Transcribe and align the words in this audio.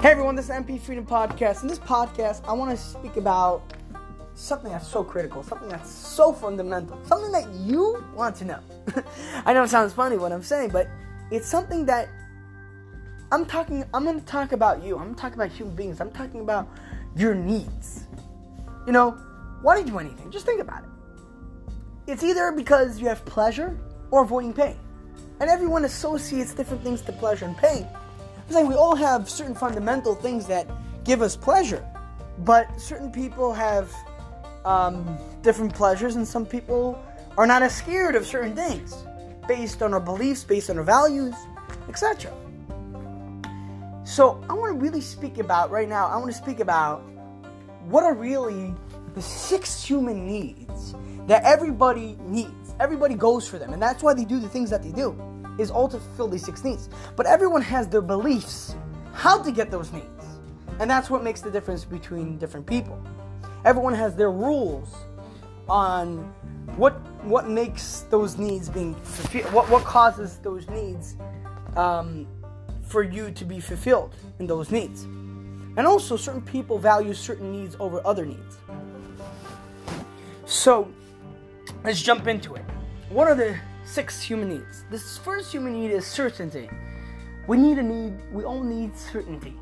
Hey 0.00 0.12
everyone, 0.12 0.34
this 0.34 0.46
is 0.46 0.50
MP 0.50 0.80
Freedom 0.80 1.04
Podcast. 1.04 1.60
In 1.60 1.68
this 1.68 1.78
podcast, 1.78 2.40
I 2.48 2.54
want 2.54 2.70
to 2.70 2.76
speak 2.78 3.18
about 3.18 3.74
something 4.32 4.72
that's 4.72 4.88
so 4.88 5.04
critical, 5.04 5.42
something 5.42 5.68
that's 5.68 5.90
so 5.90 6.32
fundamental, 6.32 6.98
something 7.04 7.30
that 7.32 7.46
you 7.50 8.02
want 8.14 8.34
to 8.36 8.46
know. 8.46 8.60
I 9.44 9.52
know 9.52 9.62
it 9.62 9.68
sounds 9.68 9.92
funny 9.92 10.16
what 10.16 10.32
I'm 10.32 10.42
saying, 10.42 10.70
but 10.70 10.88
it's 11.30 11.46
something 11.46 11.84
that 11.84 12.08
I'm 13.30 13.44
talking 13.44 13.84
I'm 13.92 14.04
going 14.04 14.18
to 14.18 14.24
talk 14.24 14.52
about 14.52 14.82
you. 14.82 14.96
I'm 14.96 15.14
talking 15.14 15.34
about 15.34 15.50
human 15.50 15.76
beings. 15.76 16.00
I'm 16.00 16.12
talking 16.12 16.40
about 16.40 16.66
your 17.14 17.34
needs. 17.34 18.06
You 18.86 18.94
know, 18.94 19.10
why 19.60 19.76
do 19.78 19.84
you 19.84 19.90
do 19.90 19.98
anything? 19.98 20.30
Just 20.30 20.46
think 20.46 20.62
about 20.62 20.82
it. 20.82 20.90
It's 22.06 22.24
either 22.24 22.52
because 22.52 22.98
you 22.98 23.08
have 23.08 23.22
pleasure 23.26 23.78
or 24.10 24.22
avoiding 24.22 24.54
pain. 24.54 24.78
And 25.40 25.50
everyone 25.50 25.84
associates 25.84 26.54
different 26.54 26.82
things 26.82 27.02
to 27.02 27.12
pleasure 27.12 27.44
and 27.44 27.54
pain. 27.58 27.86
It's 28.50 28.56
like 28.56 28.66
we 28.66 28.74
all 28.74 28.96
have 28.96 29.30
certain 29.30 29.54
fundamental 29.54 30.16
things 30.16 30.44
that 30.48 30.66
give 31.04 31.22
us 31.22 31.36
pleasure, 31.36 31.86
but 32.38 32.80
certain 32.80 33.12
people 33.12 33.52
have 33.52 33.94
um, 34.64 35.16
different 35.40 35.72
pleasures, 35.72 36.16
and 36.16 36.26
some 36.26 36.44
people 36.44 37.00
are 37.38 37.46
not 37.46 37.62
as 37.62 37.76
scared 37.76 38.16
of 38.16 38.26
certain 38.26 38.56
things 38.56 39.04
based 39.46 39.84
on 39.84 39.94
our 39.94 40.00
beliefs, 40.00 40.42
based 40.42 40.68
on 40.68 40.78
our 40.78 40.82
values, 40.82 41.32
etc. 41.88 42.32
So, 44.02 44.42
I 44.50 44.54
want 44.54 44.74
to 44.74 44.80
really 44.80 45.00
speak 45.00 45.38
about 45.38 45.70
right 45.70 45.88
now, 45.88 46.08
I 46.08 46.16
want 46.16 46.32
to 46.32 46.36
speak 46.36 46.58
about 46.58 47.02
what 47.84 48.02
are 48.02 48.14
really 48.14 48.74
the 49.14 49.22
six 49.22 49.80
human 49.80 50.26
needs 50.26 50.96
that 51.28 51.44
everybody 51.44 52.16
needs. 52.22 52.74
Everybody 52.80 53.14
goes 53.14 53.46
for 53.46 53.60
them, 53.60 53.72
and 53.72 53.80
that's 53.80 54.02
why 54.02 54.12
they 54.12 54.24
do 54.24 54.40
the 54.40 54.48
things 54.48 54.70
that 54.70 54.82
they 54.82 54.90
do 54.90 55.16
is 55.60 55.70
all 55.70 55.88
to 55.88 55.98
fulfill 55.98 56.28
these 56.28 56.44
six 56.44 56.64
needs. 56.64 56.88
But 57.16 57.26
everyone 57.26 57.62
has 57.62 57.88
their 57.88 58.02
beliefs 58.02 58.74
how 59.12 59.42
to 59.42 59.52
get 59.52 59.70
those 59.70 59.92
needs. 59.92 60.06
And 60.78 60.90
that's 60.90 61.10
what 61.10 61.22
makes 61.22 61.40
the 61.42 61.50
difference 61.50 61.84
between 61.84 62.38
different 62.38 62.66
people. 62.66 63.00
Everyone 63.64 63.94
has 63.94 64.16
their 64.16 64.30
rules 64.30 64.88
on 65.68 66.32
what 66.76 66.94
what 67.24 67.48
makes 67.48 68.06
those 68.10 68.38
needs 68.38 68.68
being 68.70 68.94
fulfilled, 68.94 69.52
what, 69.52 69.68
what 69.68 69.84
causes 69.84 70.38
those 70.38 70.68
needs 70.70 71.16
um, 71.76 72.26
for 72.82 73.02
you 73.02 73.30
to 73.30 73.44
be 73.44 73.60
fulfilled 73.60 74.14
in 74.38 74.46
those 74.46 74.70
needs. 74.70 75.04
And 75.76 75.86
also, 75.86 76.16
certain 76.16 76.42
people 76.42 76.78
value 76.78 77.14
certain 77.14 77.52
needs 77.52 77.76
over 77.78 78.04
other 78.06 78.24
needs. 78.26 78.58
So, 80.46 80.90
let's 81.84 82.02
jump 82.02 82.26
into 82.26 82.54
it. 82.54 82.64
What 83.10 83.28
are 83.28 83.34
the 83.34 83.58
six 83.90 84.22
human 84.22 84.48
needs. 84.48 84.84
This 84.90 85.18
first 85.18 85.52
human 85.52 85.72
need 85.72 85.90
is 85.90 86.06
certainty. 86.06 86.70
We 87.48 87.56
need 87.56 87.78
a 87.78 87.82
need, 87.82 88.14
we 88.32 88.44
all 88.44 88.62
need 88.62 88.96
certainty. 88.96 89.56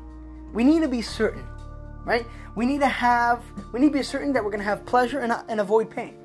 We 0.53 0.63
need 0.63 0.81
to 0.81 0.87
be 0.87 1.01
certain, 1.01 1.45
right? 2.05 2.25
We 2.55 2.65
need 2.65 2.81
to 2.81 2.87
have, 2.87 3.43
we 3.73 3.79
need 3.79 3.87
to 3.87 3.93
be 3.93 4.03
certain 4.03 4.31
that 4.33 4.43
we're 4.43 4.51
going 4.51 4.59
to 4.59 4.65
have 4.65 4.85
pleasure 4.85 5.19
and, 5.19 5.33
and 5.49 5.59
avoid 5.59 5.89
pain, 5.89 6.15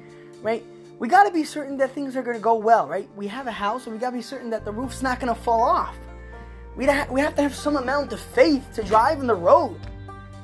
right? 0.42 0.62
We 0.98 1.08
got 1.08 1.24
to 1.24 1.32
be 1.32 1.44
certain 1.44 1.78
that 1.78 1.92
things 1.92 2.14
are 2.16 2.22
going 2.22 2.36
to 2.36 2.42
go 2.42 2.54
well, 2.54 2.86
right? 2.86 3.08
We 3.16 3.26
have 3.28 3.46
a 3.46 3.52
house 3.52 3.86
and 3.86 3.94
we 3.94 3.98
got 3.98 4.10
to 4.10 4.16
be 4.16 4.22
certain 4.22 4.50
that 4.50 4.64
the 4.64 4.72
roof's 4.72 5.02
not 5.02 5.18
going 5.18 5.34
to 5.34 5.40
fall 5.40 5.62
off. 5.62 5.96
We, 6.76 6.86
ha- 6.86 7.06
we 7.10 7.20
have 7.20 7.34
to 7.36 7.42
have 7.42 7.54
some 7.54 7.76
amount 7.76 8.12
of 8.12 8.20
faith 8.20 8.66
to 8.74 8.82
drive 8.82 9.20
in 9.20 9.26
the 9.26 9.34
road. 9.34 9.80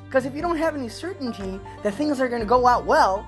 Because 0.05 0.25
if 0.25 0.35
you 0.35 0.41
don't 0.41 0.57
have 0.57 0.75
any 0.75 0.89
certainty 0.89 1.59
that 1.83 1.93
things 1.93 2.19
are 2.19 2.27
going 2.27 2.41
to 2.41 2.47
go 2.47 2.67
out 2.67 2.85
well, 2.85 3.27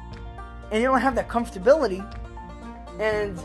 and 0.71 0.81
you 0.81 0.87
don't 0.87 1.01
have 1.01 1.15
that 1.15 1.29
comfortability, 1.29 2.01
and 2.99 3.39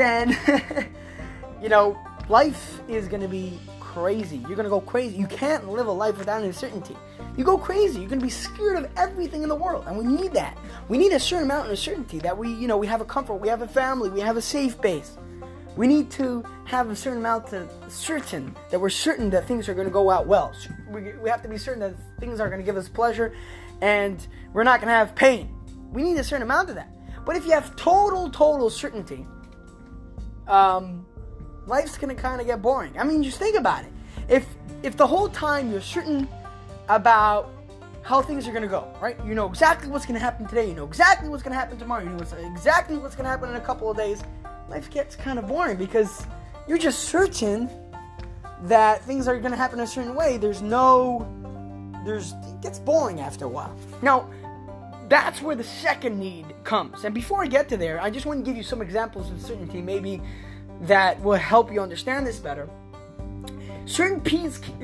then 0.00 0.36
you 1.62 1.68
know 1.68 1.98
life 2.28 2.80
is 2.88 3.08
going 3.08 3.22
to 3.22 3.28
be 3.28 3.58
crazy. 3.80 4.36
You're 4.38 4.56
going 4.56 4.64
to 4.64 4.70
go 4.70 4.80
crazy. 4.80 5.16
You 5.16 5.26
can't 5.26 5.68
live 5.68 5.88
a 5.88 5.92
life 5.92 6.16
without 6.16 6.42
uncertainty. 6.42 6.96
You 7.36 7.42
go 7.42 7.58
crazy. 7.58 7.98
You're 7.98 8.08
going 8.08 8.20
to 8.20 8.26
be 8.26 8.30
scared 8.30 8.76
of 8.76 8.88
everything 8.96 9.42
in 9.42 9.48
the 9.48 9.56
world, 9.56 9.84
and 9.88 9.98
we 9.98 10.04
need 10.04 10.32
that. 10.34 10.56
We 10.88 10.96
need 10.96 11.12
a 11.12 11.18
certain 11.18 11.44
amount 11.44 11.70
of 11.70 11.78
certainty 11.78 12.20
that 12.20 12.36
we, 12.36 12.52
you 12.52 12.68
know, 12.68 12.76
we 12.76 12.86
have 12.86 13.00
a 13.00 13.04
comfort, 13.04 13.34
we 13.36 13.48
have 13.48 13.62
a 13.62 13.68
family, 13.68 14.08
we 14.08 14.20
have 14.20 14.36
a 14.36 14.42
safe 14.42 14.80
base. 14.80 15.16
We 15.76 15.86
need 15.86 16.10
to 16.12 16.44
have 16.64 16.90
a 16.90 16.96
certain 16.96 17.18
amount 17.18 17.52
of 17.52 17.70
certain 17.88 18.54
that 18.70 18.80
we're 18.80 18.90
certain 18.90 19.30
that 19.30 19.46
things 19.46 19.68
are 19.68 19.74
going 19.74 19.86
to 19.86 19.92
go 19.92 20.10
out 20.10 20.26
well. 20.26 20.52
We, 20.88 21.28
have 21.28 21.42
to 21.42 21.48
be 21.48 21.58
certain 21.58 21.80
that 21.80 21.94
things 22.18 22.38
are 22.40 22.48
going 22.48 22.60
to 22.60 22.64
give 22.64 22.76
us 22.76 22.88
pleasure, 22.88 23.32
and 23.80 24.24
we're 24.52 24.64
not 24.64 24.80
going 24.80 24.88
to 24.88 24.94
have 24.94 25.14
pain. 25.14 25.54
We 25.92 26.02
need 26.02 26.16
a 26.18 26.24
certain 26.24 26.42
amount 26.42 26.68
of 26.68 26.74
that. 26.76 26.92
But 27.24 27.36
if 27.36 27.44
you 27.44 27.52
have 27.52 27.74
total, 27.76 28.30
total 28.30 28.70
certainty, 28.70 29.26
um, 30.48 31.06
life's 31.66 31.96
gonna 31.98 32.14
kind 32.14 32.40
of 32.40 32.46
get 32.46 32.60
boring. 32.60 32.98
I 32.98 33.04
mean, 33.04 33.22
just 33.22 33.38
think 33.38 33.56
about 33.56 33.84
it. 33.84 33.92
If 34.28 34.46
if 34.82 34.96
the 34.96 35.06
whole 35.06 35.28
time 35.28 35.70
you're 35.70 35.80
certain 35.80 36.28
about 36.88 37.52
how 38.02 38.22
things 38.22 38.48
are 38.48 38.52
gonna 38.52 38.66
go, 38.66 38.92
right? 39.00 39.16
You 39.24 39.34
know 39.34 39.46
exactly 39.46 39.88
what's 39.88 40.06
gonna 40.06 40.18
happen 40.18 40.46
today. 40.46 40.68
You 40.68 40.74
know 40.74 40.86
exactly 40.86 41.28
what's 41.28 41.42
gonna 41.42 41.56
happen 41.56 41.78
tomorrow. 41.78 42.02
You 42.02 42.10
know 42.10 42.18
exactly 42.18 42.96
what's 42.96 43.14
gonna 43.14 43.28
happen 43.28 43.50
in 43.50 43.56
a 43.56 43.60
couple 43.60 43.90
of 43.90 43.96
days. 43.96 44.22
Life 44.68 44.90
gets 44.90 45.16
kind 45.16 45.38
of 45.38 45.46
boring 45.46 45.76
because 45.76 46.26
you're 46.66 46.78
just 46.78 47.04
certain 47.04 47.68
that 48.62 49.02
things 49.04 49.28
are 49.28 49.38
gonna 49.38 49.56
happen 49.56 49.80
a 49.80 49.86
certain 49.86 50.14
way. 50.14 50.36
There's 50.36 50.62
no, 50.62 51.26
there's 52.04 52.32
it 52.32 52.60
gets 52.62 52.78
boring 52.78 53.20
after 53.20 53.44
a 53.44 53.48
while. 53.48 53.74
Now, 54.02 54.28
that's 55.10 55.42
where 55.42 55.56
the 55.56 55.64
second 55.64 56.18
need 56.18 56.46
comes. 56.62 57.04
And 57.04 57.12
before 57.12 57.42
I 57.42 57.48
get 57.48 57.68
to 57.70 57.76
there, 57.76 58.00
I 58.00 58.10
just 58.10 58.26
want 58.26 58.38
to 58.38 58.48
give 58.48 58.56
you 58.56 58.62
some 58.62 58.80
examples 58.80 59.30
of 59.30 59.42
certainty, 59.42 59.82
maybe 59.82 60.22
that 60.82 61.20
will 61.20 61.34
help 61.34 61.72
you 61.72 61.80
understand 61.80 62.26
this 62.26 62.38
better. 62.38 62.70
Certain, 63.86 64.22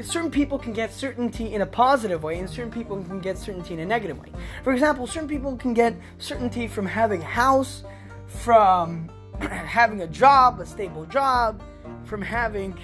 certain 0.02 0.30
people 0.30 0.58
can 0.58 0.72
get 0.72 0.92
certainty 0.92 1.54
in 1.54 1.62
a 1.62 1.66
positive 1.66 2.24
way, 2.24 2.40
and 2.40 2.50
certain 2.50 2.72
people 2.72 3.02
can 3.04 3.20
get 3.20 3.38
certainty 3.38 3.74
in 3.74 3.80
a 3.80 3.86
negative 3.86 4.18
way. 4.18 4.32
For 4.64 4.72
example, 4.72 5.06
certain 5.06 5.28
people 5.28 5.56
can 5.56 5.72
get 5.72 5.94
certainty 6.18 6.66
from 6.66 6.86
having 6.86 7.22
a 7.22 7.24
house, 7.24 7.84
from 8.26 9.08
having 9.40 10.02
a 10.02 10.08
job, 10.08 10.58
a 10.58 10.66
stable 10.66 11.06
job, 11.06 11.62
from 12.04 12.20
having 12.20 12.76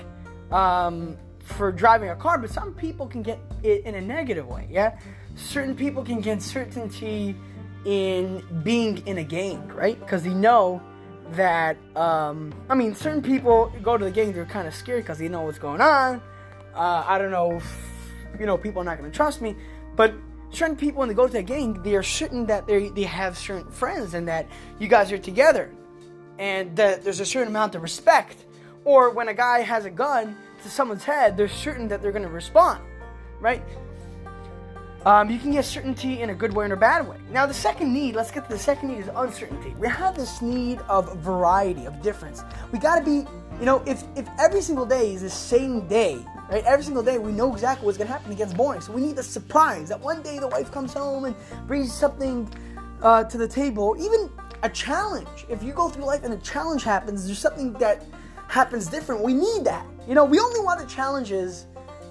um, 0.52 1.16
for 1.42 1.72
driving 1.72 2.10
a 2.10 2.16
car, 2.16 2.38
but 2.38 2.50
some 2.50 2.72
people 2.74 3.08
can 3.08 3.22
get 3.22 3.40
it 3.64 3.84
in 3.84 3.96
a 3.96 4.00
negative 4.00 4.46
way. 4.46 4.68
Yeah, 4.70 4.96
certain 5.34 5.74
people 5.74 6.04
can 6.04 6.20
get 6.20 6.42
certainty 6.42 7.36
in 7.84 8.42
being 8.62 9.04
in 9.06 9.18
a 9.18 9.24
gang, 9.24 9.66
right? 9.68 9.98
Because 9.98 10.22
they 10.22 10.34
know 10.34 10.80
that. 11.32 11.76
Um, 11.96 12.52
I 12.68 12.74
mean, 12.74 12.94
certain 12.94 13.22
people 13.22 13.72
go 13.82 13.96
to 13.96 14.04
the 14.04 14.10
gang; 14.10 14.32
they're 14.32 14.44
kind 14.44 14.68
of 14.68 14.74
scared 14.74 15.04
because 15.04 15.18
they 15.18 15.28
know 15.28 15.42
what's 15.42 15.58
going 15.58 15.80
on. 15.80 16.22
Uh, 16.74 17.04
I 17.06 17.18
don't 17.18 17.30
know, 17.30 17.56
if, 17.56 18.40
you 18.40 18.46
know, 18.46 18.56
people 18.56 18.80
are 18.80 18.84
not 18.84 18.98
going 18.98 19.10
to 19.10 19.14
trust 19.14 19.42
me, 19.42 19.54
but 19.94 20.14
certain 20.50 20.76
people 20.76 21.00
when 21.00 21.08
they 21.08 21.14
go 21.14 21.26
to 21.26 21.32
the 21.32 21.42
gang, 21.42 21.82
they 21.82 21.94
are 21.96 22.02
certain 22.02 22.46
that 22.46 22.66
they 22.66 22.88
they 22.90 23.02
have 23.02 23.36
certain 23.36 23.70
friends 23.70 24.14
and 24.14 24.28
that 24.28 24.46
you 24.78 24.88
guys 24.88 25.12
are 25.12 25.18
together, 25.18 25.70
and 26.38 26.74
that 26.76 27.04
there's 27.04 27.20
a 27.20 27.26
certain 27.26 27.48
amount 27.48 27.74
of 27.74 27.82
respect. 27.82 28.44
Or 28.84 29.10
when 29.10 29.28
a 29.28 29.34
guy 29.34 29.60
has 29.60 29.84
a 29.84 29.90
gun 29.90 30.36
to 30.62 30.68
someone's 30.68 31.04
head, 31.04 31.36
they're 31.36 31.48
certain 31.48 31.86
that 31.88 32.02
they're 32.02 32.10
going 32.10 32.24
to 32.24 32.28
respond, 32.28 32.82
right? 33.40 33.62
Um, 35.04 35.30
you 35.30 35.38
can 35.40 35.50
get 35.50 35.64
certainty 35.64 36.20
in 36.20 36.30
a 36.30 36.34
good 36.34 36.52
way 36.52 36.64
and 36.64 36.72
a 36.72 36.76
bad 36.76 37.08
way. 37.08 37.16
Now, 37.30 37.44
the 37.44 37.54
second 37.54 37.92
need, 37.92 38.14
let's 38.14 38.30
get 38.30 38.44
to 38.44 38.50
the 38.50 38.58
second 38.58 38.88
need, 38.88 38.98
is 38.98 39.10
uncertainty. 39.16 39.74
We 39.76 39.88
have 39.88 40.14
this 40.14 40.40
need 40.40 40.78
of 40.88 41.16
variety, 41.18 41.86
of 41.86 42.00
difference. 42.02 42.44
We 42.70 42.78
got 42.78 43.00
to 43.00 43.04
be, 43.04 43.28
you 43.58 43.66
know, 43.66 43.82
if, 43.84 44.04
if 44.14 44.28
every 44.38 44.60
single 44.60 44.86
day 44.86 45.12
is 45.12 45.22
the 45.22 45.30
same 45.30 45.88
day, 45.88 46.24
right? 46.48 46.62
Every 46.64 46.84
single 46.84 47.02
day 47.02 47.18
we 47.18 47.32
know 47.32 47.52
exactly 47.52 47.84
what's 47.84 47.98
to 47.98 48.04
happen, 48.04 48.30
it 48.30 48.38
gets 48.38 48.54
boring. 48.54 48.80
So 48.80 48.92
we 48.92 49.00
need 49.00 49.16
the 49.16 49.24
surprise 49.24 49.88
that 49.88 49.98
one 49.98 50.22
day 50.22 50.38
the 50.38 50.46
wife 50.46 50.70
comes 50.70 50.92
home 50.92 51.24
and 51.24 51.34
brings 51.66 51.92
something 51.92 52.48
uh, 53.02 53.24
to 53.24 53.36
the 53.36 53.48
table, 53.48 53.96
even 53.98 54.30
a 54.62 54.68
challenge. 54.68 55.46
If 55.48 55.64
you 55.64 55.72
go 55.72 55.88
through 55.88 56.04
life 56.04 56.22
and 56.22 56.32
a 56.32 56.38
challenge 56.38 56.84
happens, 56.84 57.26
there's 57.26 57.40
something 57.40 57.72
that 57.74 58.04
happens 58.46 58.86
different. 58.86 59.22
We 59.24 59.34
need 59.34 59.64
that. 59.64 59.84
You 60.06 60.14
know, 60.14 60.24
we 60.24 60.38
only 60.38 60.60
want 60.60 60.78
the 60.78 60.86
challenges 60.86 61.66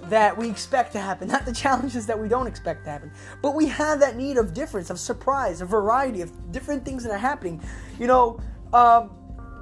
that 0.10 0.38
we 0.38 0.50
expect 0.50 0.92
to 0.94 1.00
happen, 1.00 1.28
not 1.30 1.46
the 1.46 1.54
challenges 1.54 2.06
that 2.08 2.20
we 2.20 2.28
don't 2.28 2.48
expect 2.48 2.86
to 2.86 2.92
happen. 2.92 3.12
But 3.42 3.56
we 3.56 3.68
have 3.68 4.00
that 4.00 4.16
need 4.16 4.38
of 4.38 4.54
difference, 4.54 4.90
of 4.90 5.00
surprise, 5.00 5.62
a 5.62 5.66
variety 5.66 6.22
of 6.22 6.52
different 6.52 6.86
things 6.86 7.04
that 7.04 7.12
are 7.12 7.18
happening. 7.18 7.62
You 8.00 8.08
know, 8.08 8.40
um, 8.74 9.12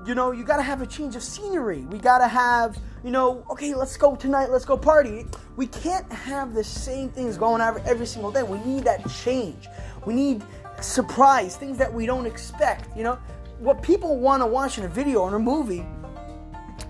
you 0.06 0.16
know, 0.16 0.32
you 0.32 0.44
gotta 0.44 0.64
have 0.64 0.82
a 0.82 0.88
change 0.88 1.16
of 1.16 1.24
scenery. 1.24 1.82
We 1.82 2.00
gotta 2.00 2.28
have, 2.28 2.78
you 3.04 3.12
know, 3.12 3.46
okay, 3.52 3.74
let's 3.76 3.98
go 3.98 4.16
tonight, 4.16 4.50
let's 4.50 4.66
go 4.66 4.78
party. 4.78 5.26
We 5.56 5.68
can't 5.68 6.12
have 6.12 6.54
the 6.54 6.64
same 6.64 7.10
things 7.10 7.38
going 7.38 7.62
on 7.62 7.82
every 7.86 8.06
single 8.06 8.32
day. 8.32 8.44
We 8.44 8.60
need 8.60 8.86
that 8.86 9.08
change. 9.10 9.68
We 10.06 10.14
need 10.14 10.44
surprise, 10.82 11.58
things 11.58 11.78
that 11.78 11.94
we 11.94 12.06
don't 12.06 12.26
expect. 12.26 12.96
You 12.98 13.04
know, 13.04 13.20
what 13.60 13.84
people 13.84 14.18
want 14.18 14.42
to 14.42 14.48
watch 14.48 14.78
in 14.78 14.86
a 14.86 14.88
video 14.88 15.20
or 15.20 15.36
a 15.36 15.40
movie 15.40 15.86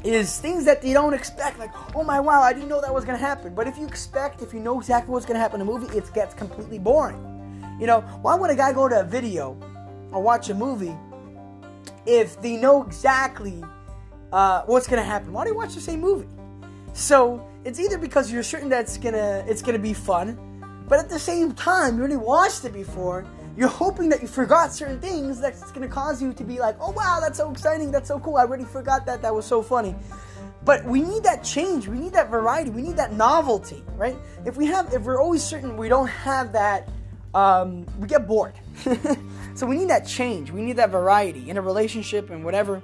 is 0.04 0.40
things 0.40 0.66
that 0.66 0.84
you 0.84 0.94
don't 0.94 1.14
expect. 1.14 1.60
Like, 1.60 1.72
oh 1.96 2.04
my 2.04 2.20
wow, 2.20 2.42
I 2.42 2.54
didn't 2.54 2.70
know 2.70 2.82
that 2.82 2.94
was 2.94 3.06
gonna 3.06 3.18
happen. 3.18 3.54
But 3.54 3.68
if 3.68 3.78
you 3.78 3.86
expect, 3.86 4.42
if 4.42 4.54
you 4.54 4.60
know 4.60 4.80
exactly 4.80 5.12
what's 5.12 5.26
gonna 5.26 5.40
happen 5.40 5.62
in 5.62 5.68
a 5.68 5.72
movie, 5.72 5.96
it 5.98 6.12
gets 6.14 6.34
completely 6.34 6.80
boring. 6.80 7.26
You 7.80 7.88
know, 7.88 8.02
why 8.22 8.36
would 8.36 8.50
a 8.50 8.56
guy 8.56 8.74
go 8.74 8.88
to 8.88 9.02
a 9.02 9.04
video 9.04 9.58
or 10.12 10.22
watch 10.22 10.50
a 10.50 10.54
movie 10.54 10.96
if 12.06 12.42
they 12.42 12.56
know 12.58 12.84
exactly 12.84 13.64
uh, 14.32 14.64
what's 14.66 14.88
gonna 14.88 15.04
happen? 15.04 15.34
Why 15.34 15.44
do 15.44 15.52
you 15.52 15.58
watch 15.58 15.76
the 15.76 15.82
same 15.82 16.02
movie? 16.02 16.28
So 16.94 17.46
it's 17.66 17.80
either 17.80 17.98
because 17.98 18.32
you're 18.32 18.44
certain 18.44 18.70
that 18.70 18.82
it's 18.82 18.98
gonna 18.98 19.44
it's 19.48 19.62
gonna 19.62 19.80
be 19.80 19.94
fun, 19.94 20.38
but 20.88 21.00
at 21.00 21.10
the 21.10 21.20
same 21.20 21.54
time 21.54 21.96
you 21.96 22.02
already 22.02 22.16
watched 22.16 22.66
it 22.66 22.74
before. 22.74 23.26
You're 23.60 23.68
hoping 23.68 24.08
that 24.08 24.22
you 24.22 24.30
forgot 24.30 24.72
certain 24.72 25.02
things 25.02 25.42
that's 25.42 25.70
gonna 25.74 25.90
cause 25.90 26.22
you 26.22 26.32
to 26.32 26.46
be 26.46 26.60
like, 26.60 26.78
oh 26.80 26.92
wow, 26.92 27.20
that's 27.20 27.38
so 27.38 27.52
exciting, 27.52 27.92
that's 27.92 28.08
so 28.08 28.18
cool. 28.18 28.38
I 28.38 28.44
already 28.44 28.64
forgot 28.64 29.06
that. 29.08 29.22
That 29.22 29.36
was 29.36 29.46
so 29.46 29.62
funny. 29.62 29.94
But 30.64 30.86
we 30.86 31.02
need 31.02 31.24
that 31.24 31.44
change. 31.44 31.86
We 31.86 32.00
need 32.00 32.14
that 32.14 32.30
variety. 32.30 32.70
We 32.70 32.82
need 32.82 32.96
that 32.96 33.12
novelty, 33.12 33.84
right? 33.98 34.16
If 34.46 34.56
we 34.56 34.66
have, 34.68 34.94
if 34.94 35.02
we're 35.02 35.22
always 35.22 35.44
certain 35.44 35.76
we 35.76 35.90
don't 35.90 36.08
have 36.08 36.54
that, 36.54 36.88
um, 37.34 37.86
we 38.00 38.08
get 38.08 38.26
bored. 38.30 38.54
so 39.56 39.66
we 39.66 39.76
need 39.76 39.90
that 39.90 40.08
change. 40.08 40.52
We 40.52 40.62
need 40.62 40.78
that 40.78 40.90
variety 40.90 41.50
in 41.50 41.58
a 41.58 41.62
relationship 41.62 42.30
and 42.30 42.46
whatever. 42.46 42.82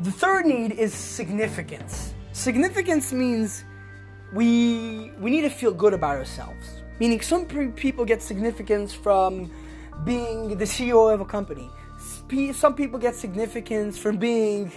The 0.00 0.10
third 0.10 0.46
need 0.46 0.72
is 0.72 0.94
significance. 0.94 2.14
Significance 2.32 3.12
means 3.12 3.62
we 4.32 5.12
we 5.20 5.30
need 5.30 5.42
to 5.42 5.50
feel 5.50 5.74
good 5.74 5.92
about 5.92 6.16
ourselves. 6.16 6.80
Meaning, 7.00 7.20
some 7.20 7.46
people 7.46 8.04
get 8.04 8.22
significance 8.22 8.92
from 8.92 9.50
being 10.04 10.56
the 10.56 10.64
CEO 10.64 11.12
of 11.12 11.20
a 11.20 11.24
company. 11.24 11.70
Some 12.52 12.74
people 12.74 12.98
get 12.98 13.14
significance 13.14 13.98
from 13.98 14.16
being 14.16 14.72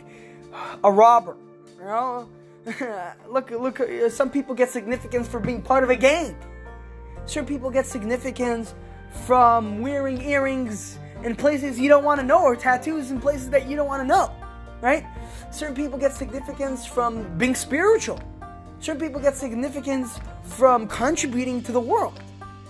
a 0.84 0.92
robber. 0.92 1.38
You 1.80 1.86
know, 1.86 2.30
look, 3.30 3.52
look. 3.52 3.80
Uh, 3.80 4.10
some 4.10 4.30
people 4.30 4.56
get 4.56 4.70
significance 4.70 5.28
for 5.28 5.40
being 5.40 5.62
part 5.62 5.84
of 5.84 5.90
a 5.90 5.96
gang. 5.96 6.36
Certain 7.26 7.48
people 7.48 7.70
get 7.70 7.86
significance 7.86 8.74
from 9.26 9.82
wearing 9.82 10.22
earrings 10.22 11.00
in 11.24 11.36
places 11.36 11.80
you 11.80 11.90
don't 11.90 12.04
want 12.04 12.20
to 12.20 12.26
know, 12.26 12.44
or 12.44 12.56
tattoos 12.56 13.12
in 13.12 13.20
places 13.20 13.50
that 13.50 13.68
you 13.68 13.76
don't 13.76 13.88
want 13.88 14.02
to 14.02 14.08
know. 14.08 14.32
Right? 14.82 15.06
Certain 15.52 15.76
people 15.76 15.98
get 15.98 16.14
significance 16.14 16.86
from 16.86 17.38
being 17.38 17.56
spiritual. 17.56 18.20
Certain 18.80 19.02
people 19.02 19.20
get 19.20 19.36
significance 19.36 20.20
from 20.48 20.88
contributing 20.88 21.62
to 21.64 21.72
the 21.72 21.80
world. 21.80 22.20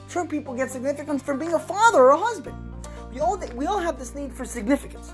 Certain 0.08 0.30
people 0.30 0.56
get 0.56 0.72
significance 0.72 1.22
from 1.22 1.40
being 1.40 1.54
a 1.54 1.60
father 1.60 2.00
or 2.00 2.10
a 2.10 2.18
husband. 2.18 2.58
We 3.14 3.20
all, 3.20 3.38
we 3.56 3.66
all 3.66 3.80
have 3.80 3.98
this 3.98 4.16
need 4.16 4.34
for 4.34 4.46
significance. 4.46 5.14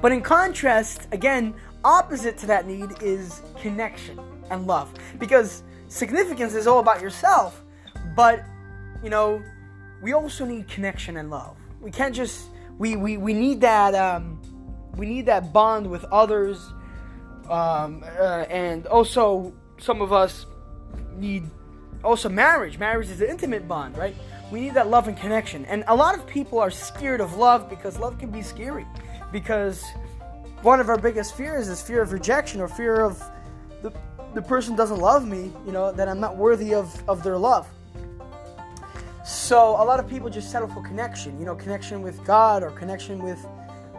But 0.00 0.12
in 0.12 0.20
contrast, 0.20 1.08
again, 1.12 1.54
opposite 1.84 2.36
to 2.38 2.46
that 2.46 2.66
need 2.66 3.02
is 3.02 3.42
connection 3.60 4.20
and 4.50 4.66
love. 4.66 4.92
Because 5.18 5.62
significance 5.88 6.54
is 6.54 6.66
all 6.66 6.80
about 6.80 7.00
yourself, 7.00 7.62
but 8.14 8.44
you 9.02 9.10
know, 9.10 9.42
we 10.02 10.12
also 10.12 10.44
need 10.44 10.68
connection 10.68 11.16
and 11.16 11.30
love. 11.30 11.56
We 11.80 11.90
can't 11.90 12.14
just 12.14 12.48
we 12.78 12.96
we, 12.96 13.16
we 13.16 13.32
need 13.32 13.60
that 13.62 13.94
um, 13.94 14.40
we 14.96 15.06
need 15.06 15.26
that 15.26 15.52
bond 15.52 15.88
with 15.88 16.04
others, 16.04 16.58
um, 17.48 18.04
uh, 18.18 18.44
and 18.50 18.86
also 18.86 19.54
some 19.78 20.02
of 20.02 20.12
us 20.12 20.46
need 21.16 21.48
also 22.04 22.28
marriage. 22.28 22.78
Marriage 22.78 23.08
is 23.08 23.20
an 23.20 23.28
intimate 23.28 23.66
bond, 23.66 23.96
right? 23.96 24.14
We 24.50 24.60
need 24.60 24.74
that 24.74 24.88
love 24.88 25.08
and 25.08 25.16
connection. 25.16 25.64
And 25.64 25.84
a 25.88 25.94
lot 25.94 26.14
of 26.14 26.26
people 26.26 26.58
are 26.58 26.70
scared 26.70 27.20
of 27.20 27.36
love 27.36 27.68
because 27.68 27.98
love 27.98 28.18
can 28.18 28.30
be 28.30 28.42
scary 28.42 28.86
because 29.32 29.84
one 30.62 30.80
of 30.80 30.88
our 30.88 30.98
biggest 30.98 31.36
fears 31.36 31.68
is 31.68 31.82
fear 31.82 32.02
of 32.02 32.12
rejection 32.12 32.60
or 32.60 32.68
fear 32.68 33.00
of 33.00 33.22
the, 33.82 33.92
the 34.34 34.42
person 34.42 34.76
doesn't 34.76 34.98
love 35.00 35.26
me, 35.26 35.52
you 35.66 35.72
know, 35.72 35.92
that 35.92 36.08
I'm 36.08 36.20
not 36.20 36.36
worthy 36.36 36.74
of, 36.74 37.02
of 37.08 37.22
their 37.22 37.36
love. 37.36 37.68
So 39.24 39.70
a 39.70 39.84
lot 39.84 39.98
of 39.98 40.08
people 40.08 40.30
just 40.30 40.52
settle 40.52 40.68
for 40.68 40.82
connection, 40.82 41.38
you 41.38 41.44
know, 41.44 41.56
connection 41.56 42.00
with 42.00 42.24
God 42.24 42.62
or 42.62 42.70
connection 42.70 43.22
with 43.22 43.44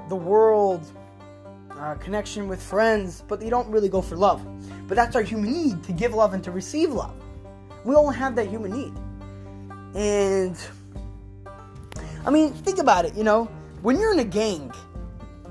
the 0.08 0.16
world, 0.16 0.90
uh, 1.72 1.96
connection 1.96 2.48
with 2.48 2.62
friends, 2.62 3.24
but 3.28 3.40
they 3.40 3.50
don't 3.50 3.70
really 3.70 3.90
go 3.90 4.02
for 4.02 4.16
love. 4.16 4.42
But 4.88 4.96
that's 4.96 5.16
our 5.16 5.22
human 5.22 5.52
need 5.52 5.84
to 5.84 5.92
give 5.92 6.14
love 6.14 6.34
and 6.34 6.44
to 6.44 6.52
receive 6.52 6.92
love. 6.92 7.16
We 7.84 7.96
all 7.96 8.10
have 8.10 8.36
that 8.36 8.48
human 8.48 8.72
need. 8.72 8.94
And 9.96 10.58
I 12.26 12.30
mean, 12.30 12.54
think 12.54 12.80
about 12.80 13.06
it, 13.06 13.16
you 13.16 13.24
know, 13.24 13.46
when 13.82 14.00
you're 14.00 14.14
in 14.14 14.20
a 14.20 14.26
gang, 14.26 14.72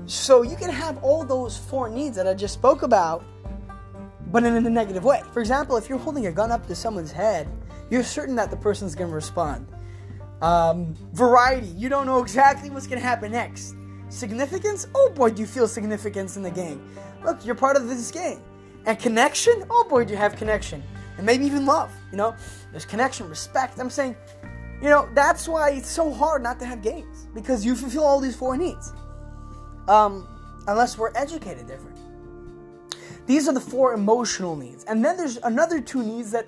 so 0.05 0.41
you 0.41 0.55
can 0.55 0.69
have 0.69 1.03
all 1.03 1.23
those 1.25 1.57
four 1.57 1.89
needs 1.89 2.15
that 2.15 2.27
I 2.27 2.33
just 2.33 2.53
spoke 2.53 2.83
about, 2.83 3.23
but 4.31 4.43
in 4.43 4.65
a 4.65 4.69
negative 4.69 5.03
way. 5.03 5.21
For 5.33 5.39
example, 5.39 5.77
if 5.77 5.89
you're 5.89 5.97
holding 5.97 6.27
a 6.27 6.31
gun 6.31 6.51
up 6.51 6.67
to 6.67 6.75
someone's 6.75 7.11
head, 7.11 7.47
you're 7.89 8.03
certain 8.03 8.35
that 8.35 8.49
the 8.49 8.57
person's 8.57 8.95
to 9.09 9.15
respond. 9.15 9.67
Um, 10.41 10.93
variety, 11.13 11.67
you 11.67 11.89
don't 11.89 12.05
know 12.05 12.21
exactly 12.21 12.69
what's 12.69 12.87
to 13.01 13.05
happen 13.07 13.31
next. 13.31 13.75
Significance, 14.09 14.87
oh 14.93 15.11
boy, 15.15 15.31
do 15.31 15.41
you 15.41 15.47
feel 15.47 15.67
significance 15.67 16.37
in 16.37 16.43
the 16.43 16.51
gang. 16.51 16.81
Look, 17.23 17.45
you're 17.45 17.55
part 17.55 17.75
of 17.75 17.87
this 17.87 18.11
game. 18.11 18.41
And 18.87 18.97
connection, 18.97 19.65
oh 19.69 19.85
boy, 19.89 20.05
do 20.05 20.13
you 20.13 20.17
have 20.17 20.37
connection. 20.37 20.81
And 21.17 21.25
maybe 21.25 21.45
even 21.45 21.65
love, 21.65 21.91
you 22.09 22.17
know? 22.17 22.35
There's 22.71 22.85
connection, 22.85 23.29
respect. 23.29 23.79
I'm 23.79 23.89
saying, 23.89 24.15
you 24.81 24.89
know, 24.89 25.09
that's 25.13 25.47
why 25.47 25.71
it's 25.71 25.89
so 25.89 26.11
hard 26.11 26.41
not 26.41 26.57
to 26.59 26.65
have 26.65 26.81
games 26.81 27.27
because 27.35 27.65
you 27.65 27.75
fulfill 27.75 28.05
all 28.05 28.21
these 28.21 28.35
four 28.35 28.55
needs 28.55 28.93
um, 29.89 30.25
unless 30.67 30.97
we're 30.97 31.11
educated 31.15 31.67
different. 31.67 31.97
These 33.25 33.49
are 33.49 33.53
the 33.53 33.59
four 33.59 33.93
emotional 33.93 34.55
needs. 34.55 34.85
And 34.85 35.03
then 35.03 35.17
there's 35.17 35.37
another 35.37 35.81
two 35.81 36.01
needs 36.01 36.31
that 36.31 36.47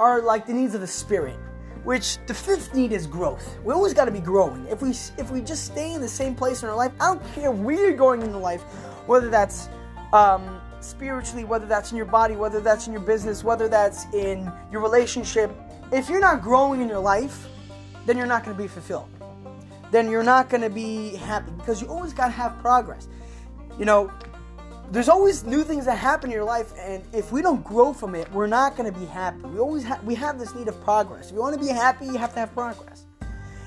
are 0.00 0.20
like 0.20 0.46
the 0.46 0.52
needs 0.52 0.74
of 0.74 0.80
the 0.80 0.86
spirit, 0.86 1.38
which 1.84 2.18
the 2.26 2.34
fifth 2.34 2.74
need 2.74 2.90
is 2.90 3.06
growth. 3.06 3.58
We 3.62 3.72
always 3.72 3.94
got 3.94 4.06
to 4.06 4.10
be 4.10 4.20
growing. 4.20 4.66
If 4.66 4.82
we 4.82 4.90
if 4.90 5.30
we 5.30 5.42
just 5.42 5.66
stay 5.66 5.92
in 5.92 6.00
the 6.00 6.08
same 6.08 6.34
place 6.34 6.64
in 6.64 6.68
our 6.68 6.74
life, 6.74 6.90
I 7.00 7.14
don't 7.14 7.34
care 7.34 7.52
where 7.52 7.76
you're 7.76 7.96
going 7.96 8.22
in 8.22 8.32
life, 8.40 8.62
whether 9.06 9.30
that's 9.30 9.68
um, 10.12 10.60
spiritually, 10.84 11.44
whether 11.44 11.66
that's 11.66 11.90
in 11.90 11.96
your 11.96 12.06
body, 12.06 12.36
whether 12.36 12.60
that's 12.60 12.86
in 12.86 12.92
your 12.92 13.02
business, 13.02 13.44
whether 13.44 13.68
that's 13.68 14.04
in 14.12 14.50
your 14.70 14.80
relationship. 14.80 15.50
If 15.92 16.08
you're 16.08 16.20
not 16.20 16.42
growing 16.42 16.80
in 16.80 16.88
your 16.88 17.00
life, 17.00 17.48
then 18.06 18.16
you're 18.16 18.26
not 18.26 18.44
going 18.44 18.56
to 18.56 18.62
be 18.62 18.68
fulfilled 18.68 19.08
then 19.92 20.10
you're 20.10 20.24
not 20.24 20.48
going 20.48 20.62
to 20.62 20.70
be 20.70 21.10
happy 21.16 21.52
because 21.52 21.80
you 21.80 21.86
always 21.86 22.12
got 22.12 22.26
to 22.26 22.32
have 22.32 22.58
progress. 22.58 23.08
You 23.78 23.84
know, 23.84 24.10
there's 24.90 25.08
always 25.08 25.44
new 25.44 25.62
things 25.62 25.84
that 25.84 25.98
happen 25.98 26.30
in 26.30 26.34
your 26.34 26.44
life, 26.44 26.72
and 26.78 27.04
if 27.12 27.30
we 27.30 27.40
don't 27.42 27.62
grow 27.62 27.92
from 27.92 28.14
it, 28.14 28.30
we're 28.32 28.46
not 28.46 28.76
going 28.76 28.92
to 28.92 28.98
be 28.98 29.06
happy. 29.06 29.42
We 29.42 29.58
always 29.58 29.84
ha- 29.84 30.00
we 30.02 30.14
have 30.16 30.38
this 30.38 30.54
need 30.54 30.68
of 30.68 30.82
progress. 30.82 31.28
If 31.28 31.34
you 31.34 31.40
want 31.40 31.54
to 31.54 31.60
be 31.60 31.70
happy, 31.70 32.06
you 32.06 32.16
have 32.16 32.32
to 32.34 32.40
have 32.40 32.52
progress. 32.52 33.04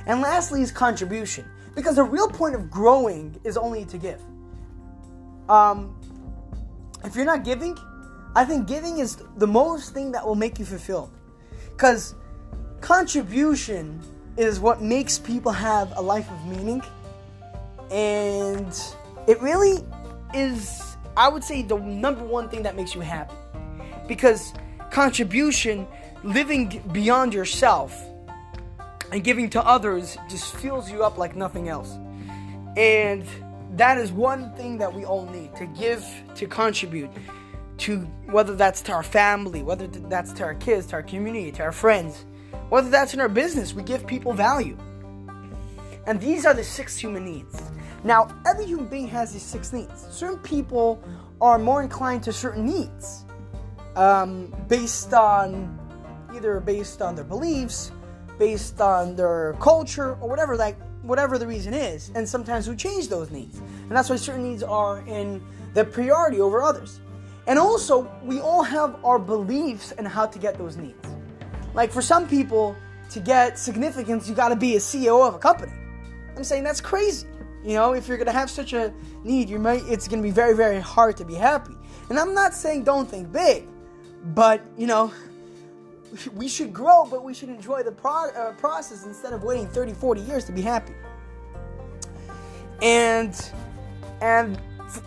And 0.07 0.21
lastly 0.21 0.61
is 0.61 0.71
contribution, 0.71 1.45
because 1.75 1.95
the 1.95 2.03
real 2.03 2.27
point 2.27 2.55
of 2.55 2.69
growing 2.69 3.39
is 3.43 3.55
only 3.55 3.85
to 3.85 3.97
give. 3.97 4.21
Um, 5.47 5.95
if 7.05 7.15
you're 7.15 7.25
not 7.25 7.43
giving, 7.43 7.77
I 8.35 8.45
think 8.45 8.67
giving 8.67 8.99
is 8.99 9.17
the 9.37 9.47
most 9.47 9.93
thing 9.93 10.11
that 10.11 10.25
will 10.25 10.35
make 10.35 10.59
you 10.59 10.65
fulfilled, 10.65 11.11
because 11.71 12.15
contribution 12.81 14.01
is 14.37 14.59
what 14.59 14.81
makes 14.81 15.17
people 15.17 15.51
have 15.51 15.93
a 15.95 16.01
life 16.01 16.29
of 16.29 16.45
meaning. 16.47 16.81
And 17.91 18.77
it 19.27 19.39
really 19.41 19.83
is, 20.33 20.97
I 21.15 21.29
would 21.29 21.43
say, 21.43 21.61
the 21.61 21.77
number 21.77 22.23
one 22.23 22.49
thing 22.49 22.63
that 22.63 22.75
makes 22.75 22.93
you 22.95 23.01
happy. 23.01 23.35
Because 24.07 24.53
contribution, 24.91 25.87
living 26.23 26.81
beyond 26.91 27.33
yourself, 27.33 27.97
and 29.11 29.23
giving 29.23 29.49
to 29.51 29.65
others 29.65 30.17
just 30.29 30.55
fills 30.55 30.91
you 30.91 31.03
up 31.03 31.17
like 31.17 31.35
nothing 31.35 31.69
else. 31.69 31.97
And 32.75 33.23
that 33.71 33.97
is 33.97 34.11
one 34.11 34.53
thing 34.55 34.77
that 34.77 34.93
we 34.93 35.05
all 35.05 35.25
need 35.25 35.55
to 35.55 35.65
give, 35.67 36.05
to 36.35 36.47
contribute 36.47 37.09
to 37.77 37.99
whether 38.27 38.55
that's 38.55 38.81
to 38.83 38.93
our 38.93 39.03
family, 39.03 39.61
whether 39.61 39.87
that's 39.87 40.31
to 40.33 40.43
our 40.43 40.55
kids, 40.55 40.87
to 40.87 40.93
our 40.95 41.03
community, 41.03 41.51
to 41.51 41.63
our 41.63 41.71
friends 41.73 42.25
whether 42.69 42.89
that's 42.89 43.13
in 43.13 43.19
our 43.19 43.29
business, 43.29 43.73
we 43.73 43.83
give 43.83 44.05
people 44.07 44.33
value. 44.33 44.77
And 46.07 46.19
these 46.19 46.45
are 46.45 46.53
the 46.53 46.63
six 46.63 46.97
human 46.97 47.25
needs. 47.25 47.61
Now, 48.03 48.27
every 48.45 48.65
human 48.65 48.87
being 48.87 49.07
has 49.07 49.33
these 49.33 49.43
six 49.43 49.73
needs. 49.73 50.07
Certain 50.11 50.39
people 50.39 51.03
are 51.41 51.57
more 51.57 51.81
inclined 51.81 52.23
to 52.23 52.33
certain 52.33 52.65
needs 52.65 53.25
um, 53.95 54.53
based 54.67 55.13
on 55.13 55.79
either 56.33 56.59
based 56.59 57.01
on 57.01 57.15
their 57.15 57.23
beliefs, 57.23 57.91
based 58.37 58.81
on 58.81 59.15
their 59.15 59.55
culture, 59.59 60.15
or 60.15 60.29
whatever 60.29 60.55
like 60.55 60.77
whatever 61.05 61.37
the 61.37 61.47
reason 61.47 61.73
is. 61.73 62.11
And 62.15 62.27
sometimes 62.27 62.67
we 62.67 62.75
change 62.75 63.07
those 63.07 63.31
needs, 63.31 63.59
and 63.59 63.91
that's 63.91 64.09
why 64.09 64.15
certain 64.15 64.43
needs 64.43 64.63
are 64.63 64.99
in 65.07 65.41
the 65.73 65.85
priority 65.85 66.41
over 66.41 66.61
others. 66.61 66.99
And 67.47 67.59
also, 67.59 68.11
we 68.23 68.39
all 68.39 68.63
have 68.63 68.97
our 69.05 69.19
beliefs 69.19 69.91
and 69.91 70.07
how 70.07 70.25
to 70.25 70.39
get 70.39 70.57
those 70.57 70.77
needs. 70.77 70.97
Like 71.73 71.91
for 71.91 72.01
some 72.01 72.27
people, 72.27 72.75
to 73.11 73.19
get 73.19 73.57
significance, 73.59 74.27
you 74.27 74.35
got 74.35 74.49
to 74.49 74.55
be 74.55 74.75
a 74.75 74.79
CEO 74.79 75.27
of 75.27 75.35
a 75.35 75.39
company. 75.39 75.71
I'm 76.35 76.43
saying 76.43 76.63
that's 76.63 76.81
crazy. 76.81 77.27
You 77.63 77.73
know, 77.73 77.93
if 77.93 78.07
you're 78.07 78.17
gonna 78.17 78.31
have 78.31 78.49
such 78.49 78.73
a 78.73 78.93
need, 79.23 79.49
you 79.49 79.57
might 79.57 79.83
it's 79.87 80.07
gonna 80.07 80.21
be 80.21 80.31
very, 80.31 80.55
very 80.55 80.79
hard 80.79 81.17
to 81.17 81.25
be 81.25 81.33
happy. 81.33 81.73
And 82.09 82.19
I'm 82.19 82.33
not 82.33 82.53
saying 82.53 82.83
don't 82.83 83.09
think 83.09 83.31
big, 83.31 83.67
but 84.35 84.61
you 84.77 84.85
know, 84.85 85.11
we 86.33 86.47
should 86.47 86.73
grow, 86.73 87.05
but 87.09 87.23
we 87.23 87.33
should 87.33 87.49
enjoy 87.49 87.83
the 87.83 87.91
pro- 87.91 88.31
uh, 88.31 88.53
process 88.53 89.05
instead 89.05 89.33
of 89.33 89.43
waiting 89.43 89.67
30, 89.67 89.93
40 89.93 90.21
years 90.21 90.45
to 90.45 90.51
be 90.51 90.61
happy. 90.61 90.93
And 92.81 93.33
and 94.21 94.59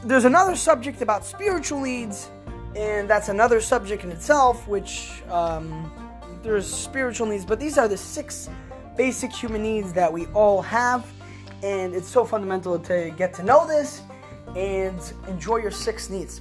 there's 0.04 0.24
another 0.24 0.56
subject 0.56 1.02
about 1.02 1.24
spiritual 1.24 1.80
needs 1.80 2.30
and 2.76 3.08
that's 3.08 3.28
another 3.28 3.60
subject 3.60 4.04
in 4.04 4.12
itself, 4.12 4.66
which 4.68 5.22
um, 5.30 5.90
there's 6.42 6.72
spiritual 6.72 7.26
needs, 7.26 7.44
but 7.44 7.58
these 7.58 7.78
are 7.78 7.88
the 7.88 7.96
six 7.96 8.48
basic 8.96 9.32
human 9.32 9.62
needs 9.62 9.92
that 9.92 10.12
we 10.12 10.26
all 10.26 10.62
have, 10.62 11.04
and 11.62 11.94
it's 11.94 12.08
so 12.08 12.24
fundamental 12.24 12.78
to 12.78 13.12
get 13.16 13.34
to 13.34 13.42
know 13.42 13.66
this 13.66 14.02
and 14.56 15.12
enjoy 15.26 15.56
your 15.56 15.70
six 15.70 16.08
needs. 16.08 16.40